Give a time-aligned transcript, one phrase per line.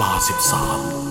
[0.00, 1.05] ลาสิบสาม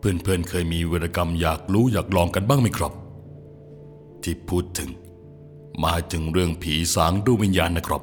[0.00, 2.92] เพื่อนๆเคยมีวีรกรรมอยากรู้อยากลองกันบ้างไหมครับ
[4.22, 4.90] ที่พูดถึง
[5.80, 8.02] หมายถึงเรื่องผีสางดูวิญญาณนะครับ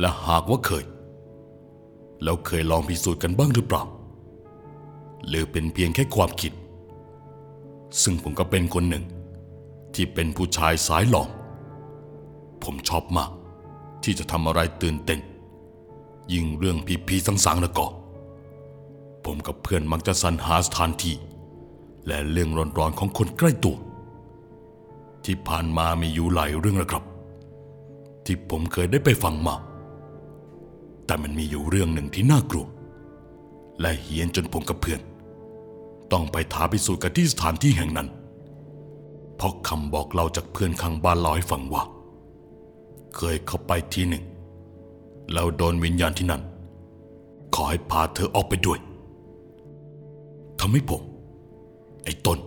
[0.00, 0.84] และหากว่าเคย
[2.22, 3.82] แล้วเคยลองพิสูจน์กันบ้างหรือเปล่า
[5.28, 6.52] หรือเป็นเพียงแค่ความคิด
[8.02, 9.04] ซึ่งผมก็เป็นคนหนึ่ง
[9.94, 11.28] ที่เป็นผู้ชายสายหลอง
[12.62, 13.30] ผมชอบมาก
[14.04, 15.20] ที่จะทำอะไรตื่นเต้น
[16.32, 16.76] ยิ่งเรื่อง
[17.08, 17.86] ผีๆสังๆแล้วก็
[19.24, 21.16] ผมกับเพื่อนมักจะสรรหาสถานที่
[22.06, 23.76] และเรื่องร้อนๆของคนใกล้ตัว
[25.24, 27.04] ที่ผ่านมามีอยู่หลายเรื่องนะครับ
[28.24, 29.54] ที่ผมเคยได้ไปฟังมา
[31.06, 32.66] แต่มันมีอยู่เรื่องหนึ่งที่น่ากลัว
[33.80, 35.00] และเฮียนจนผมกับเพื่อน
[36.12, 38.08] ต้องไปท้าพิสูจน์กันที่สถานที่แห่งนั้น
[39.36, 41.82] เพราะคำบอกเล่าจากเพื่อนข้างบ้านเล่าให้ฟังว่า
[43.16, 44.24] เคยเข้าไปทีหนึ่ง
[45.32, 46.42] แล้วโดนวิญญาณที่นั่น
[47.54, 48.78] ขอให้พาเธอออกไปด้วย
[50.64, 51.02] ทำให้ผม
[52.04, 52.38] ไอ้ต้น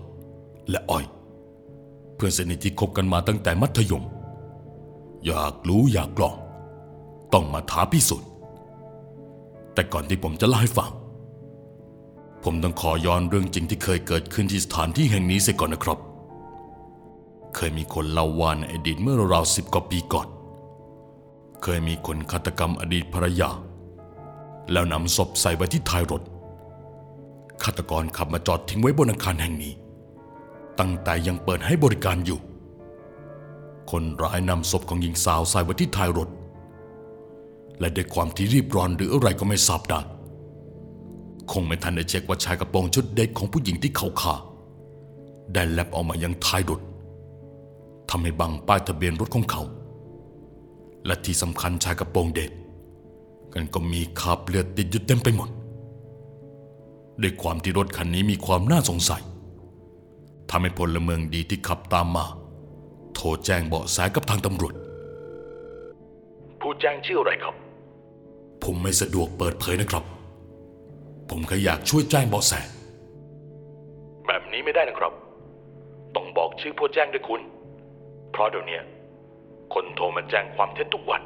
[0.70, 1.06] และอ้อย
[2.16, 4.04] เพื่อนสนิทที่คบกันมาตั้งแต่มัธยม
[5.26, 6.36] อยากรู้อยากลอง
[7.34, 8.30] ต้องมาท้าพิสูจน์
[9.74, 10.92] แต่ก่อนที่ผมจะเล่าให้ฟัง
[12.44, 16.00] ผมต้องขอย้อนเรื่องจริงที่เคยเกิดขึ้นที่สถานที่แห่งนี้เสียก่อนนะครับ
[17.56, 20.28] เคยมีคนเล่าว่าในอดีตเมื่อราวสิบกว่าปีก่อน
[21.64, 23.50] เคยมีคนฆาตกรรมอดีตภรรยา
[24.72, 26.24] แล้วนำศพใส่ไว้ที่ท้ายรถ
[27.64, 29.74] ฆาตกรขับมาจอดทิ้งไว้บนอาคารแห่งนี้
[30.80, 32.40] ตั้งแต่ยังเปิดให้บริการอยู่
[33.92, 36.30] คนร้ายนำศพของหญิงสาวใส่ไว้ที่ท้ายรถ
[37.80, 40.00] และด้วยความที่รีบร้อนหรืออะไรก็ไม่ทราบได้
[41.52, 44.36] คงไม่ทันได้เช็คว่าชายกระโปรงชุดเด็กของผู้หญิงที่เขาฆ่า
[45.54, 46.82] ได้แลบออกมายังท้ายรถ
[48.10, 49.64] ทำให้บังป้ายทะเบียนรถของเขา
[51.06, 52.50] และที่สำคัญชายกระโปรงเด็ก
[53.54, 55.50] กันก็มีคราบเลือดติดอยู่เต็มไปหมด
[57.22, 59.24] ด้วยความที่รถคันนี้มีความน่าสงสัย
[60.50, 62.26] ทำให้พลเมืองดีที่ขับตามมา
[63.14, 64.74] โทรแจ้งเบาะแสกับทางตำรวจ
[66.60, 67.56] ผู้แจ้งชื่ออะไรครับ
[68.64, 70.04] ผมไม่สะดวกเปิดเผยนะครับ
[71.30, 72.54] ผมแค่อยากช่วยแจ้งเบาะแส
[74.28, 75.14] แบบนี้ไม่ได้นะครับ
[76.16, 77.42] ต้องบอกชื่อผู้แจ้งด้วยคุณ
[78.32, 78.80] เพราะเดี๋ยวนี้
[79.74, 81.22] คนโทรมาแจ้งความเท็จทุกวัน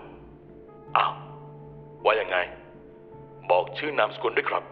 [0.98, 1.14] อ้าว
[2.06, 2.38] ว่ายังไง
[3.52, 4.64] บอกชื่อนามสกุลด้วยครับ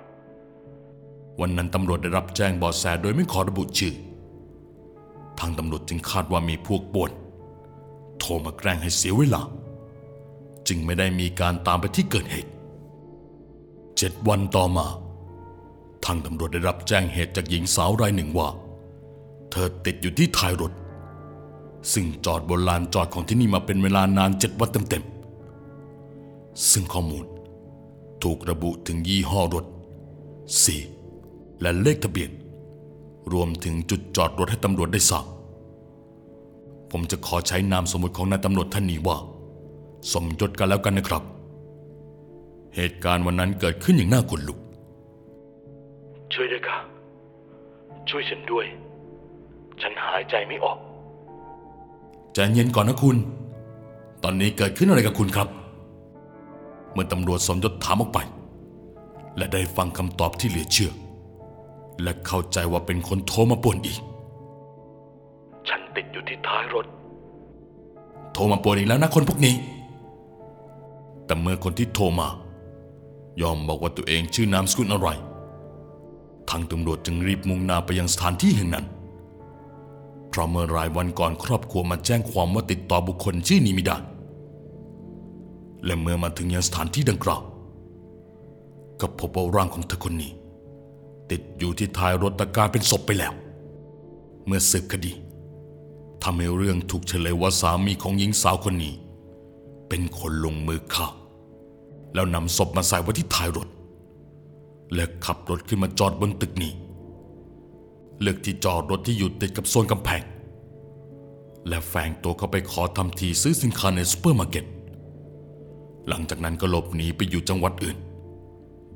[1.39, 3.93] วันนั้นตำรวจได้รับแจ้งเบาะแสโดยไม่ขอระบุชื่อ
[5.39, 7.11] ทางตำรวจจึงคาดว่ามีพวกป่วน
[8.19, 9.41] โทรมาแกล้งให้เสียเวลา
[10.67, 12.51] จึงไม่ได้มีการตามไปที่เกิดเหตุ
[13.97, 14.87] เจ็ดวันต่อมา
[16.05, 18.49] ทางตำรวจได้รับแจ้งเหตุจากหญิงสาวรายหนึ่งว่า
[19.51, 20.71] เธอติดอยู่ที่ท้ายรถ
[21.93, 27.25] ซึ่งจอดบนลานจอดของที่นี่มาเป็นเวลานานเจ็ดวันเต็มๆซึ่งข้อมูล
[28.23, 29.65] ถูกระบุถึงยี่ห้อรถ
[30.63, 30.81] สี่
[31.62, 32.31] และเลขทะเบียน
[33.34, 35.25] รวมถึงจุดจอดรถให้ตำรวจได้ทราบ
[36.91, 39.18] ผมจะขอใช้นามสมมติของนายตำรวจท่านนี้ว่า
[40.12, 41.23] สมยศกันแล้วกันนะครับ
[42.75, 44.59] เหตุการณ์วันนั้นเกิดขึ้นอย่างน่าขนลุก
[46.34, 46.78] ช่วยด้วยค่ะ
[48.09, 48.66] ช่วยฉันด้วย
[49.81, 50.78] ฉันหายใจไม่ออก
[52.34, 53.18] ใจเย็นก่อนนะคุณ
[54.24, 55.47] ตอนนี้เกิดขึ้นอะไรกับคุณครับ
[56.94, 58.19] เมื่อตำรวจสมยศถามออกไป
[59.38, 60.91] และได้ฟังคำตอบที่เหลือเชื่อ
[62.03, 63.99] และเข้าใจว่าเป็นคนโทรมาป่วนอีก
[65.69, 66.85] ฉันติดอยู่ที่ท้ายรถ
[68.33, 69.55] โทรมาป่วนอีกแล้วนะคนพวกนี้
[71.25, 72.27] แต่เมื่อคนที่โทรมา
[73.41, 75.07] ยอมบอกว่าตัวเองชื่อนามสกุลอะไร
[76.49, 78.85] ทางตำรวจจึงรีบมุ่งหน้าไปยังสถานที่แห่งนั้น
[80.29, 83.97] เพราะเมื่อรายวันก่อนครอบครัวมาแจ้งความว่าติดต่อบุคคลชื่อนี้ไม่ได้
[85.85, 87.41] และเมื่อมาถึงยังสถานที่ดังกล่าว
[89.00, 90.31] ก็พบว่าร่างของเธอคนนี้
[91.31, 93.33] ติดอยู่ที่ท้ายรถกลายเป็นศพไปแล้ว
[94.45, 95.13] เมื่อสืบคดี
[96.24, 98.94] ทำให้เรื่องถูกเฉลยว่าสามีของหญิงสาวคนนี้
[99.89, 101.07] เป็นคนลงมือฆ่า
[102.13, 103.68] แล้วนำศพมาใส่ไว้ที่ท้ายรถ
[104.94, 106.74] และขับรถขึ้นมาจอดบนตึกนี้
[108.21, 110.21] เลือกที่จอดรถที่อยู่ติดกับโซนกำแพง
[111.68, 114.65] และแฝงตัวเข้าไปขอทำทีซื้อสินค้าในซูเปอร์มาร์เก็ต
[116.07, 117.97] หลังจากนั้นก็หลบหนีไปอยู่จังหวัดอื่น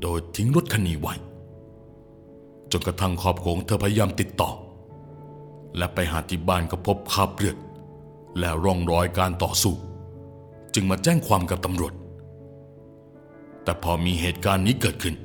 [0.01, 1.13] โดยทิ้งรถคันนี้ไว้
[2.71, 4.50] จนกระทั่งครอบครัวของเธอพยายามติดต่อ
[5.77, 7.57] และไปหาที่บ้านก็พบคราบเลือด
[8.39, 9.73] และร่องรอยการต่อสู้
[10.73, 11.94] จึงมาแจ้งความกับตำรวจ
[13.63, 15.15] แต่พอมีเหตุการณ์นี้เกิดขึ้น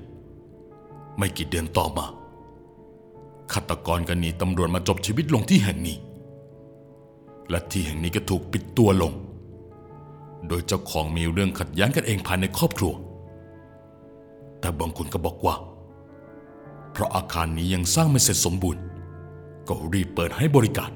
[1.18, 2.06] ไม่กี่เดือนต่อมา
[3.52, 5.96] ฆาตกรกันหนีตำรวจมาจบชีวิตลงที่แห่งนี้
[7.50, 9.12] และที่แห่งนี้ก็ถูกปิดตัวลง
[10.48, 12.92] โดยเจ้าของมีเรื่องขัดแย้งกันเองภายในครอบครัว
[14.60, 15.54] แต่บางคนก็บอกว่า
[16.96, 18.82] เพราะอาคารนี้ยังสร้างไม่เสร็จสมบูรณ์
[19.68, 20.90] ก็รีบเปิดให้บริการ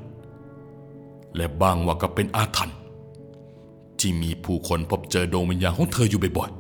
[1.37, 2.79] และบางว่าก็เป็นอาถรรพ์
[3.99, 6.51] ที่มีผู้คนพบเจอดวงวิญญาณของเธออยู่บ่อย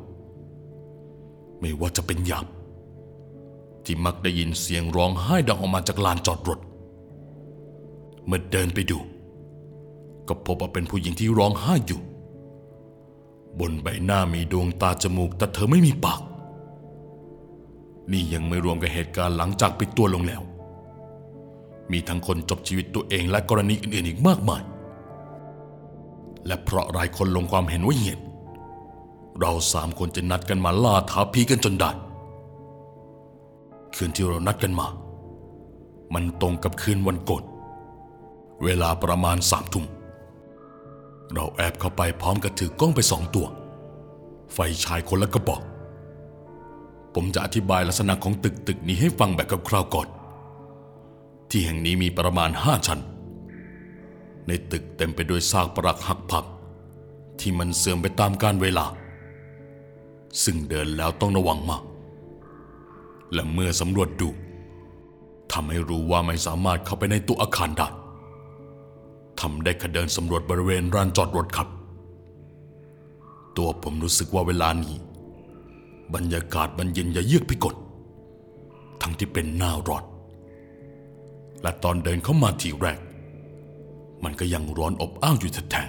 [0.76, 2.46] ๆ ไม่ว่าจะเป็นยาม
[3.84, 6.58] ที่มักได้ยินเสียงร้องไห้ดังออกมาจากลานจอดรถ
[8.26, 8.98] เมื่อเดินไปดู
[10.28, 12.00] ก็พบว่าเป็นผู้หญิงที่ร้องไห้อยู่
[13.60, 16.20] บนใบหน้ามีดวงตาจมูกแต่เธอไม่มีปาก
[18.12, 20.42] นี่ยังไม่รวมกับเหตุการณ์หลังจากปิดตัวลงแล้ว
[21.92, 24.62] มีทั้งคนจบชีวิตตัวเองและกรณีอื่นๆอีกมากมาย
[26.46, 28.18] และเพราะหลายคนลงความเห็นว่าเหี้ยน
[29.40, 31.90] เราสามคนจะนัดกันมาล่าท้าผีกันจนได้
[33.94, 34.86] คืนที่เรานัดกันมา
[36.14, 37.44] มันตรงกับคืนวันกน
[38.64, 39.86] เวลาประมาณสามทุ่ม
[41.32, 43.46] เราแอบเข้าไปพร้อมกับถือกล้องไปสองตัว
[44.52, 45.62] ไฟฉายคนละกระบอก
[47.14, 50.08] ผมจะอธิบายลักษณะของตึกตึกนี้ให้ฟังแบบคร่าวๆก่อน
[51.50, 53.00] ที่แห่งนี้มีประมาณห้าชั้น
[54.46, 56.44] ในตึกเต็มไปด้วยซากปรักหักพับ
[57.40, 58.86] ที่มันเสื่อมไปตามกาลเวลา
[60.44, 61.82] ซึ่งเดินแล้วต้องระวังมาก
[63.32, 64.28] และเมื่อสำรวจดู
[65.52, 67.88] ทำให้รู้ว่าไม่สามารถเข้าไปในตัวอาคารได้
[69.40, 71.68] ทำได้แค่เดินสำรวจบริเวณร้านจอดรถครับ
[73.56, 74.94] ตัวผมรู้สึกว่าเวลานี้
[76.14, 77.74] บรรยากาศมันเย็นยะเยือกพิกล
[79.02, 80.04] ทั้งที่เป็นหน้าร้อน
[81.62, 83.00] และตอนเดินเข้ามาทีแรก
[84.24, 85.82] มันก็ยังร้อนอบอ้าวอยู่แท้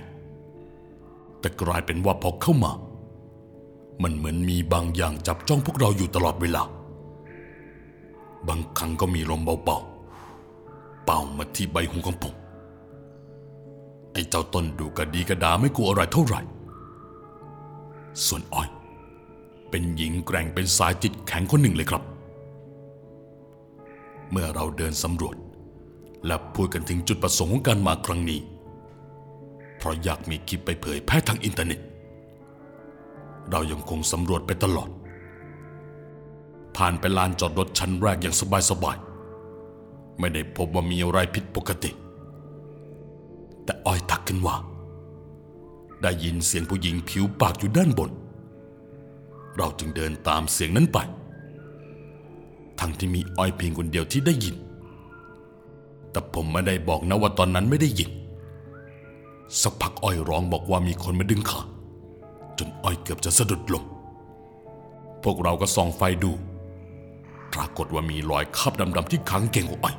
[1.39, 2.71] แต่กลายเป็นว่าพอเข้ามา
[4.03, 6.63] มันเหมือนมีบางอย่างจับจ้องพวกเราอยู่ตลอดเวลา
[8.47, 12.35] บางครั้งก็มีลมเบาๆ เป่ามาที่ใบหูของผม
[14.13, 16.41] ไอ้เจ้าต้นดูกระดีกระดาไม่กลัวอะไรเท่าไหร่
[18.25, 18.67] ส่วนอ้อย
[19.71, 22.03] เป็นหญิงแกร่งเป็นสายจิตแข็งคนหนึ่งเลยครับ
[24.31, 25.35] เมื่อเราเดินสำรวจ
[26.25, 28.39] และพูดกันถึงจุดประสงค์ของการมาครั้งนี้
[29.77, 31.79] เพราะอยากมีคลิปไปเผยแพร่ทางอินเทอร์เน็ต
[33.49, 34.89] เรายังคงสำรวจไปตลอด
[36.77, 38.35] ผ่านไปลานจอดรถชั้นแรกอย่าง
[38.69, 41.91] สบายๆ ไม่ได้พบว่ามีอะไรผิดปกติ
[43.63, 44.55] แต่อ้อยทักขึ้นว่า
[46.01, 48.11] ได้ยินเสียงผู้หญิงผิวปากอยู่ด้านบน
[49.57, 50.97] เราจึงเดินตามเสียงนั้นไป
[52.79, 54.55] ทั้งที่มีอ้อยเพียงคนเดียวที่ได้ยิน
[56.11, 58.09] แต่ผมไม่ได้บอกนะว่าตอนนั้นไม่ได้ยิน
[59.61, 61.61] สักพักอ้อยร้องบอกว่ามีคนมาดึงขา
[62.57, 63.83] จนอ้อยเกือบจะสะดุดลง
[65.23, 66.31] พวกเราก็ส่องไฟดู
[67.53, 69.95] ปรากฏว่ามีรอยคราบดำๆที่ขังเก่งของอ้อย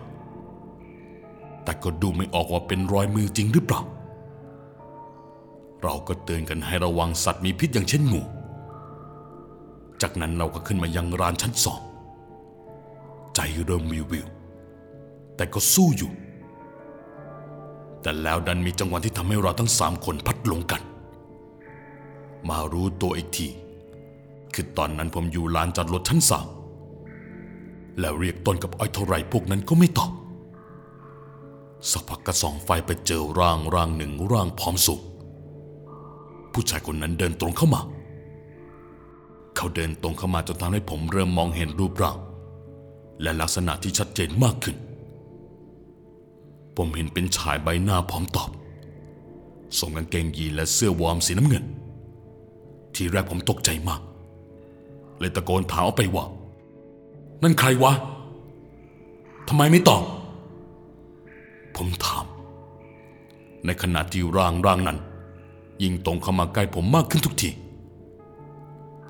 [1.64, 3.80] แต่ก็ดูไม่ออกว่าเป็นรอยมือจริงหรือเปล่า
[5.82, 8.22] เราก็เตือนกันให้ระวังสัตว์มีพิษอย่างเช่นงู
[10.02, 11.80] จากนั้นเราก็ขึ้นมายังร้านชั้นสอง
[13.34, 14.26] ใจเริ่มวิววิว
[15.36, 16.12] แต่ก็สู้อยู่
[18.02, 20.82] แต่แล้วดันมีจังหวะที่ทำให้เราทั้งสามคนพัดหลงกัน
[22.48, 23.48] มารู้ตัวอีกที
[24.54, 26.46] คือตอนนั้นผมอยู่ลานจอดรถชั้นสาม
[28.00, 30.10] แล้วเรียกต้นกับอ้อยเท่าไรพวกนั้นก็ไม่ตอบ
[31.90, 35.00] สักพักก็ส่องไฟไปเจอร่างร่างหนึ่งร่างพร้อมสูง
[36.52, 37.80] ผู้ชายคนนั้นเดินตรงเข้ามา
[39.56, 42.18] เขาเดินตรงเข้ามาจนทำให้ผมเริ่มมองเห็นรูปร่าง
[43.22, 44.76] และลักษณะที่ชัดเจนมากขึ้น
[46.76, 48.50] ผมเห็นเป็นชายใบหน้าพร้อมตอบ
[49.78, 51.64] สวมกางเกงยีนและเสื้อวอร์มสีน้ำเงิน
[52.94, 54.00] ทีแรกผมตกใจมาก
[55.18, 56.24] เลยตะโกนถามออกไปว่า
[57.42, 57.92] นั่นใครวะ
[59.48, 60.02] ทำไมไม่ตอบ
[61.76, 62.24] ผมถาม
[63.64, 64.98] ในขณะที่ร่างร่างนั้น
[65.82, 67.50] ยิ่งตรงเข้ามาใกล้ผมมากขึ้นทุกที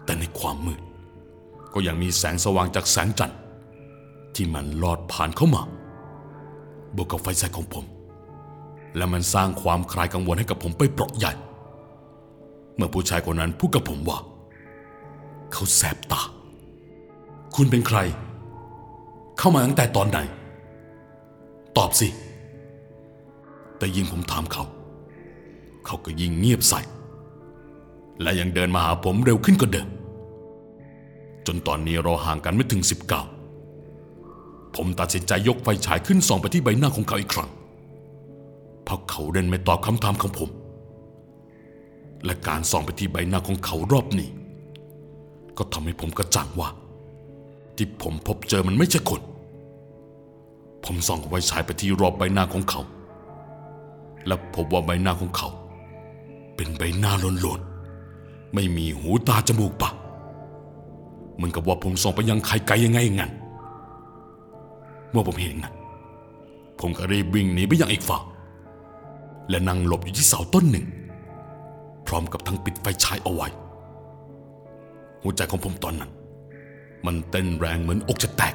[0.05, 0.81] แต่ในความมืด
[1.75, 3.39] ก็ยังมีแสงสว่างจากแสงจันทร์
[4.35, 5.63] ที่มันลอดผ่านเข้ามา
[6.97, 7.85] บวกกับไฟฉายของผม
[8.97, 11.33] และมันสร้างความคลายกังวลให้กับผมไปเปราะใหญ่
[12.77, 14.19] เมื่อผู้ชายคนนั้นพูดกับผมว่า
[15.53, 16.23] เขาแสบตา
[17.55, 17.99] คุณเป็นใคร
[19.39, 20.19] เข้ามาตั้งแต่ตอนไหน
[21.77, 22.09] ตอบสิ
[23.79, 24.65] แต่ยิ่งผมถามเขา
[25.87, 26.81] เขาก็ยิ่งเงียบใส่
[28.23, 29.89] และยังเดินมาหาผมเร็วขึ้นกว่าเดิม
[31.47, 33.23] จนตอนนี้เราห่างกันไม่ถึงสิบเก้า
[34.77, 37.51] ผมตัดสินใจยกไฟฉายขึ้นส่องไปที่ใบหน้าของเขาอีกครั้ง
[38.85, 40.51] เพราะเขาเดินไม่ตอบคำถามของผม
[42.25, 44.29] และการส่องไปที่ใบหน้าของเขารอบนี้
[45.59, 46.69] ก็ทำให้ผมกระจ่างว่า
[47.77, 49.21] ที่ผมพบเจอมันไม่ใช่คน
[50.85, 52.81] ผมส่องไฟฉายไปที่รอบใบหน้าของเขา
[54.27, 55.49] และพบว่าใบหน้าของเขา
[56.57, 57.72] เป็นใบหน้าโลนๆ
[58.55, 59.95] ไม่มีหูตาจมูกปาก
[61.35, 63.33] เหมือนกับว่าผมส่องไปยังใครไกลยังไงงั้น
[65.11, 65.75] เมื่อผมเห็นงั้น
[66.81, 68.23] ผมก็รีบวิ่งหนีไปยังอีกฝั่ง
[69.49, 70.87] และนั่งหลบอยู่ที่เสาต้นหนึ่ง
[72.07, 73.49] พร้อมกับทั้งปิดไฟฉายเอาไว้
[75.23, 76.11] หัวใจของผมตอนนั้น
[77.07, 78.55] มันเต้นแรงเหมือนอกจะแตก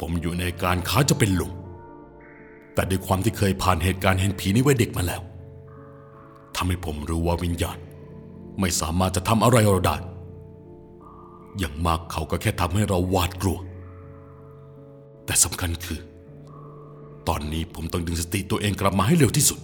[0.00, 1.52] ผมอยู่ในการค้าจะเป็นลม
[2.74, 5.22] แต่ด้วยความที่เคยผ่านเหตุการณ์เห็นผีในวัยเด็กมาแล้ว
[6.56, 7.78] ทำให้ผมรู้ว่าวิญญาณ
[8.60, 9.96] ไม่สามารถจะทำอะไรเราได้
[11.58, 13.58] อย่างมากเขาก็แค่ทำให้เราหวาดกลัว
[15.24, 16.00] แต่สำคัญคือ
[17.28, 19.58] ตอนนี้ผมต้องดึงสติตัวเองกลับมาให้เร็วที่สุด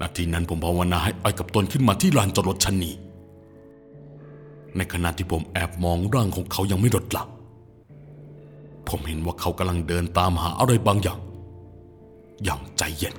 [0.00, 2.94] นาทีนั้นผมภาวนาให้อ้อยกับตนขึ้นมาที่ลานจอดรถชั้นนี้
[4.76, 7.28] ในขณะที่ผมแอบมองร่างของเขายังไม่ลดหลับ
[8.88, 11.18] ผมเห็นว่าเขากำลังเดินตามหาอะไรบางอย่าง
[12.44, 13.14] อย่างใจเย็น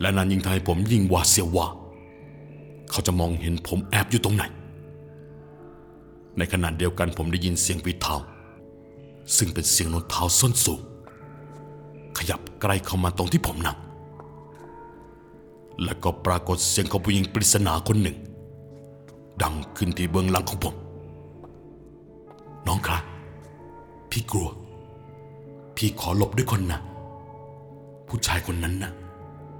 [0.00, 1.66] และนั้นยิ่งทำให้ผมยิ่งหวาดเสียวว่า
[2.94, 4.44] เขาจะมองเห็นผมแอบอยู่ตรงไหน
[6.38, 8.14] ในขณะเดียวกันผมได้ยินเสียงฝีเท้า
[9.36, 10.80] ซึ่งเป็นเสียงรองเท้าส้นสูง
[12.18, 13.76] ขยับใกล้เข้ามาตรงที่ผมนั่ง
[15.84, 18.16] และก็ปรากฏเสียงของผู้หญิงปริศนาคนหนึ่ง
[19.42, 20.74] ดังขึ้นที่เบื้องหลังของผม
[22.66, 23.02] น้องครับ
[24.10, 24.48] พี่กลัว
[25.76, 26.80] พี่ขอหลบด้วยคนนะ
[28.08, 28.92] ผู้ชายคนนั้นนะ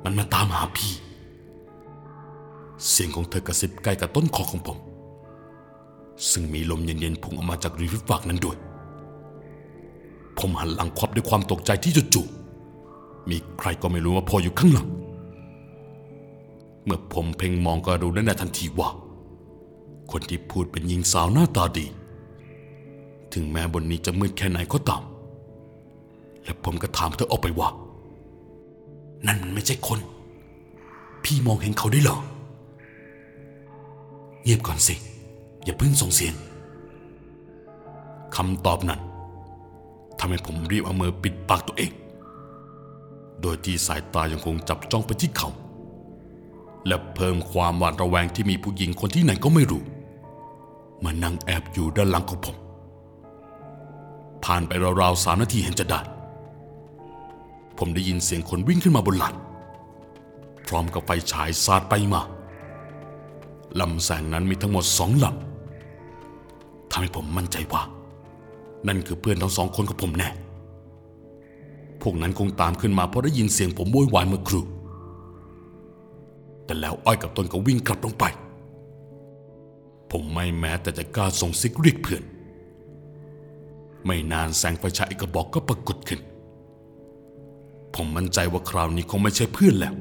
[0.04, 0.94] มันมาตามหาพี่
[2.88, 4.78] เสียงของเธอกระซิบใกล้กับต้นคอของผม
[6.30, 8.56] ซึ่งมีลมเย็นๆพุ่งออกมาจากริมฝีปากนั้นด้วย
[10.38, 14.88] ผมหันหลังควับด้วยความตกใจที่จู่ๆมีใครก็ไม่รู้ว่าพออยู่ข้างหลัง
[16.84, 18.88] เมื่อผมเพ่งมองก็รู้ได้ในทันทีว่า
[20.10, 21.86] คนที่พูดเป็นหญิงสาวหน้าตาดี
[23.32, 25.02] ถึงแม้บนนี้จะมืดแค่ไหนก็ตาม
[26.44, 27.68] และผมก็ถามเธอออกไปว่า
[29.26, 30.00] นั่นมันไม่ใช่คน
[31.24, 32.18] พี่มองเห็นเขาได้เหรอ
[34.44, 34.94] เงียบก่อนสิ
[35.64, 36.34] อย่าเพิ่งส่งเสียง
[38.36, 39.00] คำตอบนั้น
[40.18, 41.92] ทำให้ผมรีบเอามือปิดปากตัวเอง
[43.40, 45.48] โดยที่สายตายังคงจับจ้องไปที่เขา
[46.86, 49.82] และเพิ่มความหวาดระแวงที่มีผู้หญิงคนที่ไหนก็ไม่รู้
[51.04, 52.56] มานั่งแอบอยู่ด้านหลังของผม
[54.44, 56.00] ผ่านไปราวๆสามนาทีเห็นจะได้
[57.78, 59.34] ผมได้ยินเสียงคนวิ่งขึ้นมาบนหลาน
[60.66, 62.22] พร้อมกับไฟฉายสาดไปมา
[63.80, 67.82] ลำแสงนั้นมีทั้งหมดสองลำทำให้ผมมั่นใจว่า
[68.86, 70.28] นั่นคือเพื่อนทั้งสองคนของผมแน่
[72.02, 74.64] พวกนั้นคงตามขึ้นมาเพราะได้ยินเสียงผมโวยวายเมื่อครู่
[76.64, 78.24] แต่แล้วอ้อยกับตนก็วิ่งกลับลงไป
[80.10, 82.22] ผมไม่แม้แต่จะกล้าส่งซิกเรียกเพื่อน
[84.06, 86.20] ไม่นานแสงไฟฉายกกระบอกก็ปรากฏขึ้น
[87.94, 89.94] ผมมั่นใจว่าคราวนี้คงไม่ใช่เพื่อนแล้ว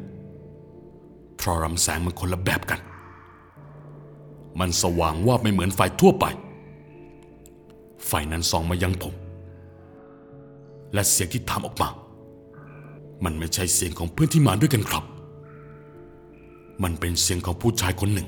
[1.37, 2.79] เพราะลำแสงมันคนละแบบกัน
[4.59, 6.25] มันสว่างว่าไม่เหมือนไฟทั่วไป
[8.07, 9.13] ไฟนั้นส่องมายังผม
[10.93, 11.89] และเสียงที่ทำออกมา
[13.23, 15.03] มันไม่ใช่เสียงของเพื่อนที่มาด้วยกันครับ
[16.83, 18.27] มันเป็นเสียงของผู้ชายคนหนึ่ง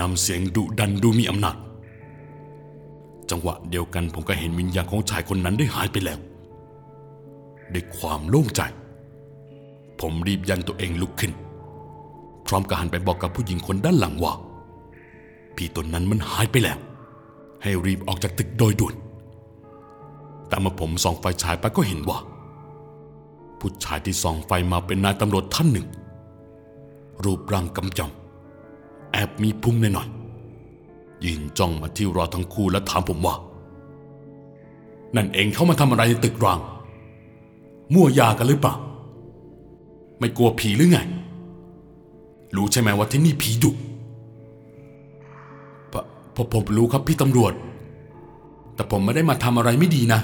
[0.00, 1.56] นำเสียงดุดันดูมีอำนาจ
[3.30, 6.18] จังหวะเดียวกันผมก็เห็นวิญญาณของชายคนนั้นได้หายไปแล้ว
[7.72, 8.60] ด้วยความโล่งใจ
[10.00, 11.32] ผมรีบยันตัวเองลุกขึ้น
[12.46, 14.32] พร้อมกับหันไปบอกกับผู้หญิงคนด้านหลังว่า
[15.58, 16.78] พี่ตนนั้นมันหายไปแล้ว
[17.62, 18.94] ให้รีบออกจากตึกโดยด่วน
[20.48, 22.18] แต่เมื่อผมส่องไฟฉายไปก็เห็นว่า
[23.58, 25.86] ผู้ชายที่ส่องไฟมาเป็นนายตำรวจท่านหนึ่ง
[27.24, 33.34] รูปร่างกำจำแอบมีพุงหน่อยๆยืนจ้องมาที่เราทั้งคู่และถามผมว่า
[35.16, 36.60] นั่นเองเข้ามาทำอะไรในตึกร้าง
[37.94, 38.74] มั่วยากันหรือเปล่า
[40.18, 40.98] ไม่กลัวผีหรือไง
[42.56, 43.70] รู้ใช่ไหมว่าที่นี่ผีดุ
[46.38, 47.52] ผมผมรู้ครับพี่ตำรวจ
[48.74, 50.20] แต่ผมไม่ได้มาทำอะไรไม่ดีนะ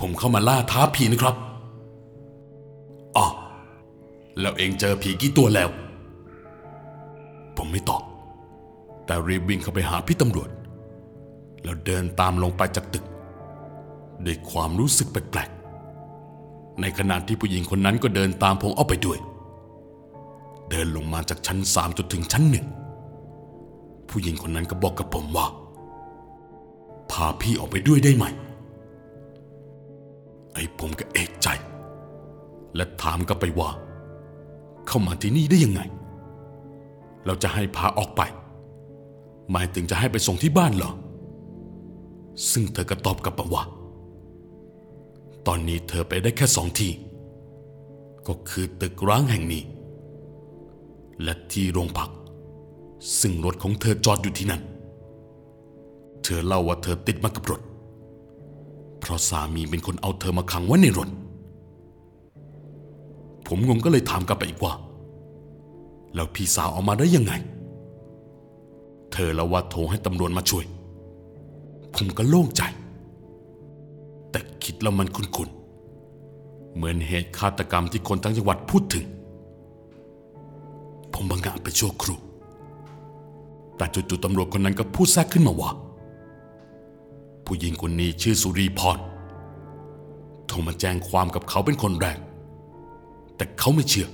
[0.00, 1.34] ผมเข้ามาล่าท้าผีนะครับ
[3.16, 3.26] อ๋อ
[4.40, 5.68] แล้วเองเจอผีกี่ตัวแล้ว
[7.56, 8.02] ผมไม่ตอบ
[9.06, 10.50] แต่รีบวิ่งเข้าไปหาพี่ตำรวจ
[11.64, 13.04] แล้วเดินตามลงไปจากตึก
[14.26, 19.18] ด้วยความรู้สึกแปลกๆ ในขณะที่ผู้หญิงคนนั้นก็เดินตามผมออกไปด้วย
[20.70, 22.66] เดินลงมาจากชั้นสามจนถึงชั้นหนึ่ง
[24.18, 25.46] ผู้หญิงคนนั้นก็บอกกับผมว่า
[27.10, 28.24] พพาพี่ออกไปด้วยได้ไหม
[30.54, 31.48] ไอ้ผมก็เอกใจ
[32.76, 33.70] และถามกลับไปว่า
[34.86, 35.80] เข้ามาที่นี่ได้ยังไง
[37.26, 38.22] เราจะให้พาออกไป
[39.50, 40.92] หมายถึงจะให้ไปส่งที่บ้านเหรอ
[42.50, 43.64] ซึ่งเธอก็ตอบกลับมาว่า
[45.46, 46.92] ตอนนี้เธอไปได้แค่สองที่
[48.28, 49.62] ก็คือตึกร้างแห่งนี้
[51.22, 52.10] และที่โรงพัก
[53.20, 54.62] ซึ่งรถของเธอจอดอยู่ที่นั่น
[56.22, 57.60] เธอเล่าว่าเธอติดมากับรถ
[59.00, 61.08] เพราะสามีเป็นคนเอาเธอมาขังไว้ในรถ
[63.46, 64.72] ผมงงก็เลยถามกลับไปอีกว่า
[66.14, 67.32] แล้วพี่สาวเอามาได้ยังไง
[69.12, 70.64] เธอเล่าว่าโทรให้ตำรวจมาช่วย
[71.94, 72.62] ผมก็โล่งใจ
[74.30, 79.04] แต่คิดแล้วมันคุ้นๆ เหมือนเหตุฆาตกรรมที่คนทั้งจังหวัดพูดถึง
[81.14, 82.18] ผมบังอาจไปชั่วครู่
[83.76, 85.70] แต่จู่ๆตำรวจคนนั้นก็พูดแทรกขึ้นมาว่า
[87.44, 88.98] ผู้หญิงคนนี้ชื่อสุรีพร
[90.46, 92.18] โทรมาแจ้งความกับเขาเป็นคนแรก
[93.36, 94.08] แต่เขาไม่เชื่อ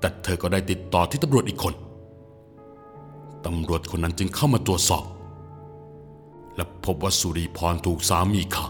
[0.00, 1.74] แต่เธอก็ได้ติดต่อที่ตำรวจอีกคน
[3.46, 5.04] ตำรวจคนนั้นจึงเข้ามาตรวจสอบ
[6.56, 8.66] และพบว่าสุรีพรถูกสามีฆ่า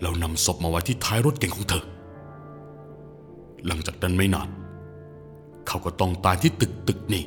[0.00, 1.84] แล้วนำศพมาไว้ที่ท้ายรถเก๋งของเธอ
[3.66, 4.48] หลังจากนั้นไม่นาน
[5.66, 7.24] เขาก็ต้องตายที่ตึกตึกนี้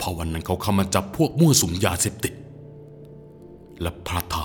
[0.00, 2.34] พราะวันนั้นเขาเข้ามาจับพวกมั่วสุมยาเสพติด
[3.80, 4.42] และพระทา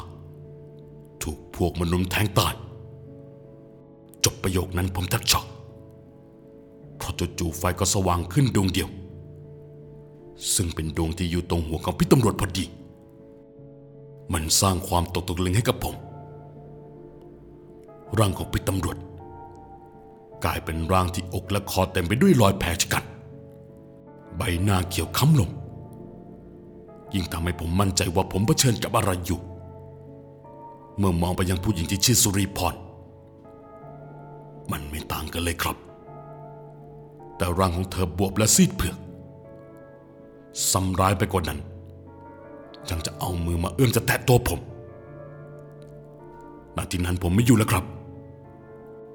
[1.23, 2.53] ถูกพวกมนุษย์แทงตาย
[4.23, 5.45] จบประโยคนั้นผมแทบช็อก
[6.97, 8.89] เพราะจู่ๆไฟก็สว่างขึ้นดวงเดียว
[10.55, 12.65] ซึ่งเป็นดวงที่อยู่ตรงหัวของพี่ตำรวจพอดี
[14.33, 15.95] มันสร้างความตกตะลึงให้กับผม
[18.19, 18.97] ร่างของพี่ตำรวจ
[20.45, 23.03] กลายเป็นร่างที่อกและคอเต็มไปด้วยรอยแผลชะกัน
[24.37, 25.49] ใบหน้าเขียวค้ำลง
[27.13, 29.39] ยิ่งทำให้ผมมั่นใจว่าผมเผชิญกับอะไรอยู่
[30.97, 32.75] เมื่อมองไปยังผู้หญิงที่ชื่อสุริพร
[34.71, 35.77] มันไม่ต่างกันเลยครับ
[37.37, 38.97] แต่ร่างของเธอบวบและซีดเผือก
[40.71, 41.59] ซ้ำร้ายไปกว่านั้น
[42.89, 44.59] ยังจะเอามือมาเอื้อมจะแตะตัวผม
[46.75, 47.83] นาทีนั้นผมไม่อยู่แล้วครับ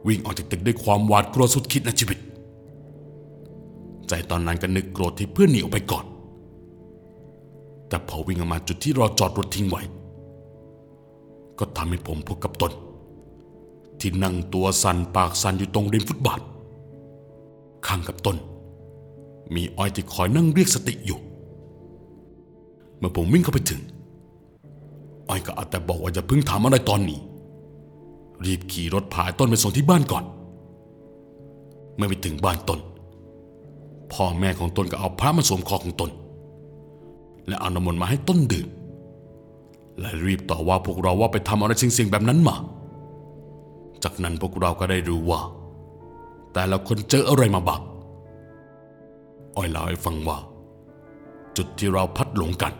[0.06, 2.18] วิ่งออกจากตึกด้วยความหวาดกลัวสุดคิดในชีวิต
[4.08, 6.04] ใจตอนนั้นก็นึกโกรธที่เพื่อนหนีออกไปก่อน
[7.88, 9.82] แต่พอวิ่งออกมาจุดที่รอจอดรถทิ้งไว้
[11.58, 12.72] ก็ทำให้ผมพบกับตน
[14.00, 16.40] ที่นั่งตัวสั่นปากสั่นอยู่ตรงริมฟุตบาท
[17.86, 18.36] ข้างกับตน
[19.54, 21.18] มีอ้อยที่คอยนั่งเรียกสติอยู่
[22.98, 23.80] เมื่อผมวิ่งเข้าไปถึง
[25.28, 27.20] อ้อยก็อาจแต่บอกว่าจะพิ่งถามอะไรตอนนี้
[28.44, 30.24] รีบขี่รถพาต้นไปส่งที่บ้านก่อน
[31.96, 32.78] เมื่อไปถึงบ้านตน
[34.12, 36.10] พ่อแม่ของตนก็เอาพระมาสวมคอของตน
[37.46, 38.68] และเอาน้ำมนต์มาให้ต้นดื่ม
[40.00, 42.56] และรีบต่อว่าพวกเราว่าไปทำอะไรเสี่ยงๆแบบนั้นมา
[44.02, 45.40] จากนั้นพวกเราก็ได้รู้ว่า
[46.52, 47.82] แต่ละคนเจออะไรมาบ้าง
[49.56, 50.38] อ้อยเล่าให้ฟังว่า
[51.56, 52.72] จุดที่เราพัดหลงกัน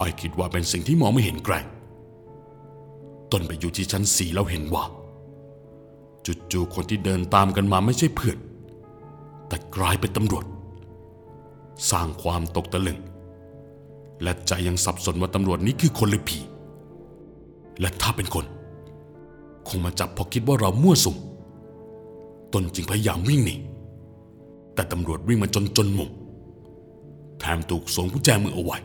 [0.00, 1.66] อ้อยคิดว่าเป็นสิ่งที่มองไม่เห็นแกลง
[3.32, 4.84] ต้นไปอยู่ที่ชั้นสี่แล้วเห็นว่า
[6.52, 8.38] จู่ๆคนที่เดินตามกันมาไม่ใช่เพื่อน
[9.52, 10.44] แต่กลายเป็นตำรวจ
[11.90, 12.98] สร้างความตกตะลึง
[14.22, 16.38] และใจยังสับสนว่าตำรวจนี้คือคนหรือผี
[17.80, 18.44] และถ้าเป็นคน
[19.68, 21.16] คงมาจับเพราะคิดว่าเรามั่วสุม
[22.52, 23.56] ตนจึงพยายามวิ่งหนี
[24.74, 26.10] แต่ตำรวจวิ่งมาจนจนมุม
[27.38, 28.78] แถมถูกสวมกุญแจมือเอาไว้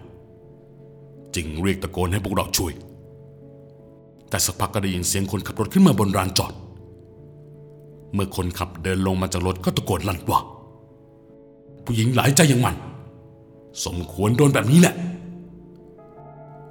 [1.35, 2.73] จึงเรียกตะโกนให้พวกเราช่วย
[4.29, 6.53] แต่สักพักก็ได้ยินเสียงคนขับรถขึ้นมาบนลานจอด
[8.13, 10.41] เมื่อคนขับเดินลงมาจากรถก็ตะโกนลั่นว่า
[11.87, 12.75] ผู้หญิงหลายใจอย่างมัน
[13.85, 14.95] สมควรโดนแบบนี้แหละ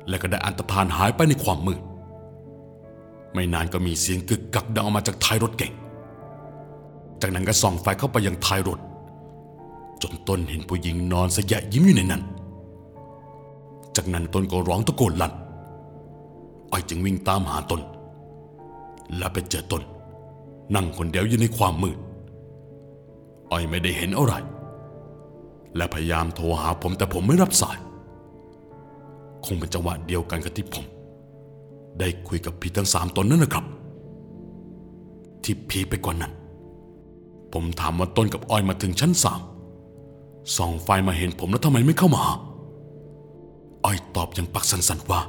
[0.09, 1.81] และก็ได้อันตรธานหายไปในความมืด
[3.33, 5.72] ไม่นานก็มีเสียงกึกกักดังออกมาจากท้ายรถเก่ง
[7.20, 8.79] จากนั้นก็ส่องไฟเข้าไปยังท้ายรถ
[10.02, 12.22] จนต้นเห็นผู้หญิงนอนสยะยิ้มอยู่ในนั้น
[13.96, 15.33] จากนั้นต้นก็ร้องตะโกนลั่น
[16.70, 17.81] อ้อยจึงวิ่งตามหาตน
[19.16, 19.83] และไปเจอตน
[20.74, 21.98] นั่งคนเดียวอยู่ในความมืด
[23.50, 24.35] อ้อยไม่ได้เห็นอะไร
[25.77, 27.77] และพยายามโทรหาผมแต่ผมไม่รับสาย
[29.45, 30.85] คงเป็นจังหวะเดียวกันกับที่ผม
[31.99, 33.65] ได้คุยกับผีทั้งสามตนนั่นนะครับ
[35.43, 36.33] ที่ผีไปกว่านั้น
[37.53, 39.41] ผมถามว่าต้นกับอ้อยมาถึงชั้นสาม
[40.57, 42.25] ส่องไฟมาเห็นผมแล้วทำไมไม่เข้ามา
[43.85, 45.21] อ้อยตอบอย่างปักสันสันๆว่า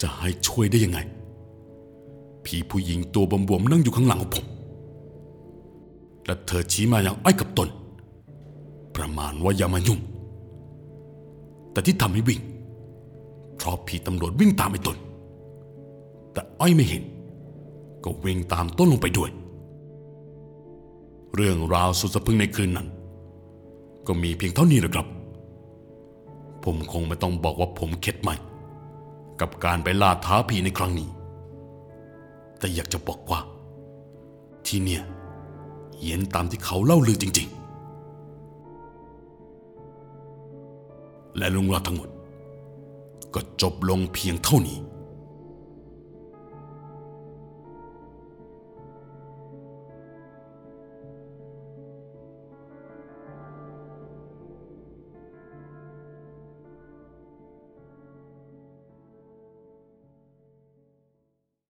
[0.00, 0.98] จะให้ช่วยได้ยังไง
[2.44, 4.46] ผีผู้หญิงตัวบวมๆนั่งอยู่ข้างหลังของผม
[6.26, 7.68] และเธอชี้มาอย่างอ้อยกับตน
[8.96, 10.00] ประมาณว่าอย่ามายุ่ง
[11.72, 12.40] แต่ที่ทำให้วิ่ง
[13.56, 14.96] เพราะผีตำรวจวิ่งตามไอ้ตน
[16.32, 17.02] แต่อ้อยไม่เห็น
[18.04, 19.30] ก็วิ่งตามต้นลงไปด้วย
[21.34, 22.88] เรื่องราวสุดสะพึงในคืนนั้น
[24.06, 25.06] ก็มีเพียงเท่านี้แหละครับ
[26.64, 28.36] ผมคงไม่ต้องบอกว่าผมเข็ดใหม่
[29.40, 31.08] กับการไปล่าท้าผีในครั้งนี้
[32.58, 33.40] แต่อยากจะบอกว่า
[34.66, 35.02] ที่เนี่ย
[36.02, 37.48] เย็นตามที่เขาเล่าลือจริง
[41.38, 42.08] และลุงราวทั้งหมด
[43.34, 44.78] ก็จบลงเพียงเท่านี้